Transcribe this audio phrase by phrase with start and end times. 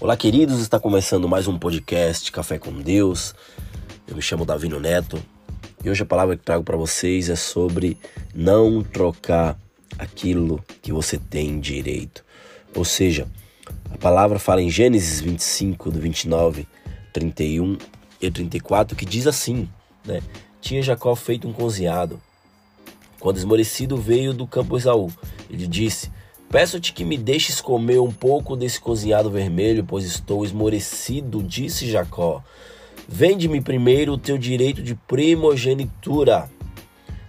[0.00, 3.34] Olá, queridos, está começando mais um podcast Café com Deus.
[4.06, 5.20] Eu me chamo Davino Neto
[5.84, 7.98] e hoje a palavra que trago para vocês é sobre
[8.32, 9.58] não trocar
[9.98, 12.24] aquilo que você tem direito.
[12.76, 13.26] Ou seja,
[13.90, 16.64] a palavra fala em Gênesis 25, do 29,
[17.12, 17.76] 31
[18.22, 19.68] e 34, que diz assim,
[20.06, 20.22] né?
[20.60, 22.22] Tinha Jacó feito um cozinhado.
[23.18, 25.10] Quando esmorecido veio do campo Esaú,
[25.50, 26.08] ele disse:
[26.50, 32.42] Peço-te que me deixes comer um pouco desse cozinhado vermelho, pois estou esmorecido, disse Jacó.
[33.06, 36.50] Vende-me primeiro o teu direito de primogenitura.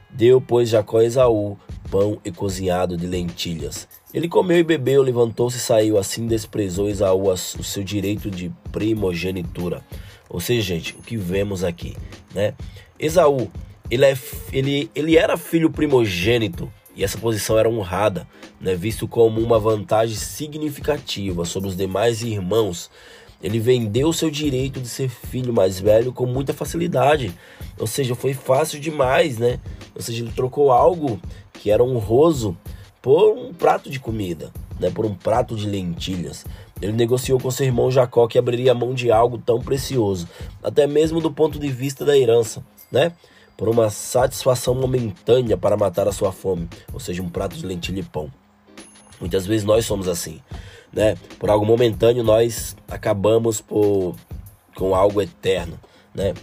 [0.10, 1.58] Deu, pois, Jacó a Esaú
[1.90, 3.88] pão e cozinhado de lentilhas.
[4.14, 5.98] Ele comeu e bebeu, levantou-se e saiu.
[5.98, 9.84] Assim desprezou Esaú o seu direito de primogenitura.
[10.30, 11.98] Ou seja, gente, o que vemos aqui,
[12.34, 12.54] né?
[13.00, 13.50] Esaú,
[13.90, 14.18] ele, é,
[14.54, 18.28] ele, ele era filho primogênito e essa posição era honrada,
[18.60, 22.90] né, visto como uma vantagem significativa sobre os demais irmãos.
[23.42, 27.34] Ele vendeu seu direito de ser filho mais velho com muita facilidade,
[27.78, 29.60] ou seja, foi fácil demais, né?
[29.96, 31.20] Ou seja, ele trocou algo
[31.54, 32.58] que era honroso
[33.02, 34.90] por um prato de comida, né?
[34.90, 36.46] Por um prato de lentilhas.
[36.82, 40.28] Ele negociou com seu irmão Jacó que abriria mão de algo tão precioso,
[40.62, 43.14] até mesmo do ponto de vista da herança, né?
[43.60, 48.00] por uma satisfação momentânea para matar a sua fome, ou seja, um prato de lentilha
[48.00, 48.32] e pão.
[49.20, 50.40] Muitas vezes nós somos assim,
[50.92, 51.16] né?
[51.38, 54.16] Por algo momentâneo nós acabamos por
[54.76, 55.80] com algo eterno,
[56.14, 56.34] né?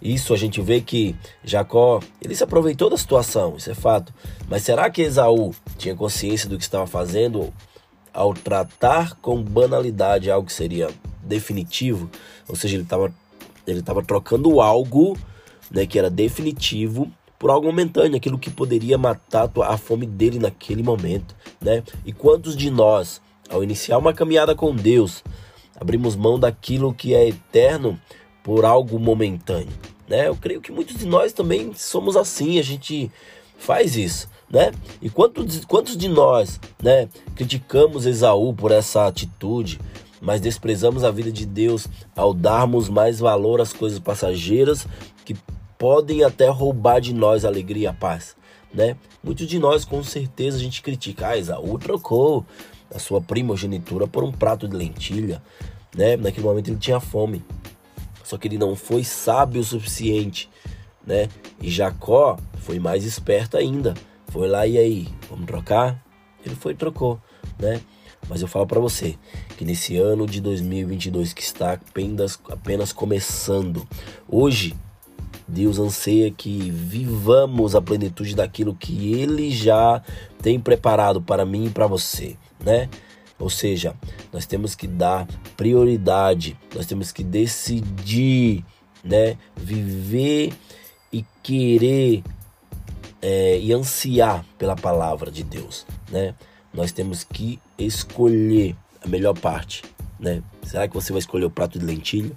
[0.00, 4.12] Isso a gente vê que Jacó, ele se aproveitou da situação, isso é fato.
[4.48, 7.52] Mas será que Esaú tinha consciência do que estava fazendo
[8.12, 10.88] ao tratar com banalidade algo que seria
[11.22, 12.10] definitivo?
[12.48, 13.14] Ou seja, ele estava
[13.64, 15.16] ele estava trocando algo
[15.70, 20.82] né, que era definitivo por algo momentâneo, aquilo que poderia matar a fome dele naquele
[20.82, 21.82] momento, né?
[22.04, 25.22] E quantos de nós, ao iniciar uma caminhada com Deus,
[25.78, 27.98] abrimos mão daquilo que é eterno
[28.42, 29.72] por algo momentâneo,
[30.08, 30.28] né?
[30.28, 33.10] Eu creio que muitos de nós também somos assim, a gente
[33.56, 34.72] faz isso, né?
[35.00, 39.78] E quantos, quantos de nós, né, criticamos Esaú por essa atitude,
[40.20, 44.86] mas desprezamos a vida de Deus ao darmos mais valor às coisas passageiras
[45.24, 45.36] que
[45.78, 48.36] podem até roubar de nós a alegria e a paz,
[48.72, 48.96] né?
[49.22, 52.44] Muitos de nós, com certeza, a gente critica, ah, Esaú trocou
[52.94, 55.42] a sua primogenitura por um prato de lentilha,
[55.94, 56.16] né?
[56.16, 57.44] Naquele momento ele tinha fome,
[58.24, 60.48] só que ele não foi sábio o suficiente,
[61.06, 61.28] né?
[61.60, 63.94] E Jacó foi mais esperto ainda,
[64.28, 66.02] foi lá e aí, vamos trocar?
[66.44, 67.20] Ele foi e trocou,
[67.58, 67.80] né?
[68.28, 69.16] Mas eu falo para você
[69.56, 73.86] que nesse ano de 2022 que está apenas, apenas começando,
[74.28, 74.74] hoje
[75.52, 80.02] Deus anseia que vivamos a plenitude daquilo que Ele já
[80.40, 82.88] tem preparado para mim e para você, né?
[83.38, 83.94] Ou seja,
[84.32, 88.64] nós temos que dar prioridade, nós temos que decidir,
[89.04, 89.36] né?
[89.54, 90.54] Viver
[91.12, 92.22] e querer
[93.20, 96.34] é, e ansiar pela palavra de Deus, né?
[96.72, 98.74] Nós temos que escolher
[99.04, 99.82] a melhor parte,
[100.18, 100.42] né?
[100.62, 102.32] Será que você vai escolher o prato de lentilha?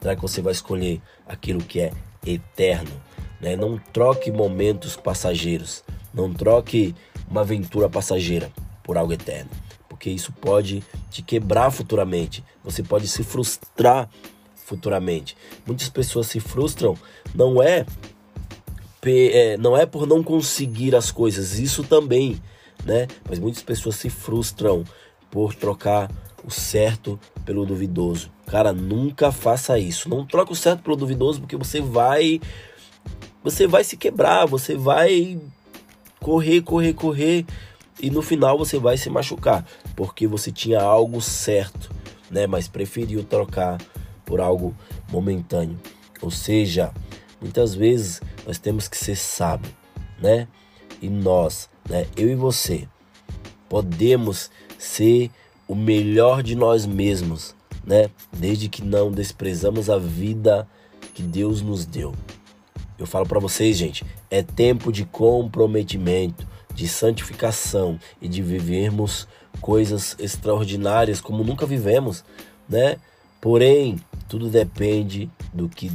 [0.00, 1.92] Será que você vai escolher aquilo que é
[2.26, 2.90] eterno.
[3.40, 3.56] Né?
[3.56, 5.82] Não troque momentos passageiros.
[6.12, 6.94] Não troque
[7.28, 8.50] uma aventura passageira
[8.82, 9.50] por algo eterno.
[9.88, 12.44] Porque isso pode te quebrar futuramente.
[12.64, 14.08] Você pode se frustrar
[14.70, 15.36] futuramente.
[15.66, 16.96] Muitas pessoas se frustram
[17.34, 17.84] não é,
[19.04, 22.40] é não é por não conseguir as coisas, isso também,
[22.84, 23.08] né?
[23.28, 24.84] Mas muitas pessoas se frustram
[25.30, 26.08] por trocar
[26.44, 28.30] o certo pelo duvidoso.
[28.46, 30.08] Cara, nunca faça isso.
[30.08, 32.40] Não troque o certo pelo duvidoso, porque você vai.
[33.42, 35.40] Você vai se quebrar, você vai
[36.20, 37.46] correr, correr, correr.
[38.02, 39.64] E no final você vai se machucar.
[39.94, 41.90] Porque você tinha algo certo,
[42.30, 42.46] né?
[42.46, 43.78] Mas preferiu trocar
[44.24, 44.74] por algo
[45.10, 45.78] momentâneo.
[46.20, 46.92] Ou seja,
[47.40, 49.70] muitas vezes nós temos que ser sábio,
[50.20, 50.46] né?
[51.00, 52.06] E nós, né?
[52.16, 52.86] Eu e você,
[53.68, 55.30] podemos ser
[55.70, 57.54] o melhor de nós mesmos,
[57.86, 58.10] né?
[58.32, 60.66] Desde que não desprezamos a vida
[61.14, 62.12] que Deus nos deu.
[62.98, 66.44] Eu falo para vocês, gente, é tempo de comprometimento,
[66.74, 69.28] de santificação e de vivermos
[69.60, 72.24] coisas extraordinárias como nunca vivemos,
[72.68, 72.96] né?
[73.40, 75.88] Porém, tudo depende do que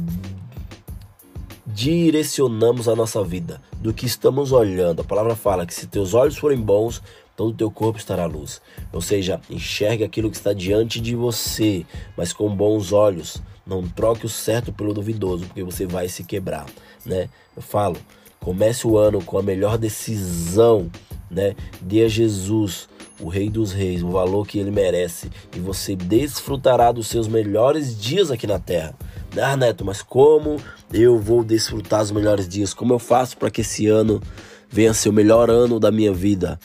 [1.66, 5.02] direcionamos a nossa vida, do que estamos olhando.
[5.02, 7.02] A palavra fala que se teus olhos forem bons,
[7.36, 8.60] todo o teu corpo estará à luz.
[8.92, 11.84] Ou seja, enxergue aquilo que está diante de você,
[12.16, 13.42] mas com bons olhos.
[13.66, 16.66] Não troque o certo pelo duvidoso, porque você vai se quebrar,
[17.04, 17.28] né?
[17.54, 17.96] Eu falo,
[18.40, 20.90] comece o ano com a melhor decisão,
[21.30, 21.54] né?
[21.80, 22.88] Dê a Jesus
[23.20, 27.98] o Rei dos Reis, o valor que ele merece e você desfrutará dos seus melhores
[27.98, 28.94] dias aqui na terra.
[29.40, 30.56] Ah, Neto, mas como
[30.92, 32.72] eu vou desfrutar os melhores dias?
[32.72, 34.22] Como eu faço para que esse ano
[34.68, 36.58] venha ser o melhor ano da minha vida?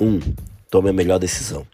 [0.00, 0.20] Um,
[0.70, 1.66] tome a melhor decisão.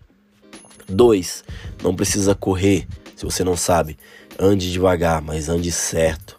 [0.88, 1.44] Dois,
[1.82, 2.86] não precisa correr
[3.16, 3.96] se você não sabe.
[4.38, 6.38] Ande devagar, mas ande certo,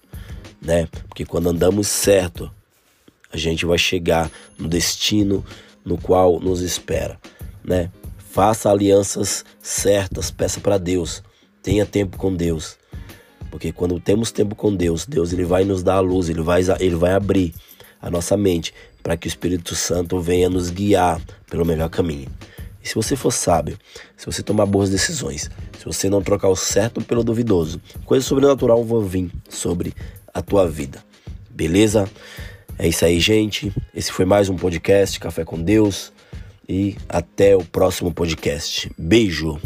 [0.61, 0.87] né?
[1.07, 2.51] Porque quando andamos certo,
[3.31, 5.43] a gente vai chegar no destino
[5.83, 7.19] no qual nos espera,
[7.63, 7.91] né?
[8.17, 11.23] Faça alianças certas, peça para Deus,
[11.63, 12.77] tenha tempo com Deus.
[13.49, 16.61] Porque quando temos tempo com Deus, Deus ele vai nos dar a luz, ele vai,
[16.79, 17.53] ele vai abrir
[18.01, 18.73] a nossa mente
[19.05, 22.27] para que o Espírito Santo venha nos guiar pelo melhor caminho.
[22.83, 23.77] E se você for sábio,
[24.17, 25.47] se você tomar boas decisões,
[25.77, 29.93] se você não trocar o certo pelo duvidoso, coisa sobrenatural vão vir sobre
[30.33, 31.05] a tua vida.
[31.51, 32.09] Beleza?
[32.79, 33.71] É isso aí, gente.
[33.93, 36.11] Esse foi mais um podcast Café com Deus
[36.67, 38.91] e até o próximo podcast.
[38.97, 39.61] Beijo.